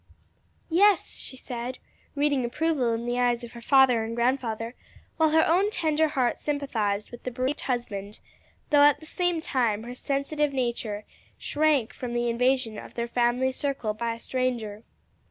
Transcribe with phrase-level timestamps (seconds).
[0.71, 1.77] "Yes," she said,
[2.15, 4.73] reading approval in the eyes of her father and grandfather,
[5.17, 8.19] while her own tender heart sympathized with the bereaved husband,
[8.71, 11.05] though at the same time her sensitive nature
[11.37, 14.81] shrank from the invasion of their family circle by a stranger.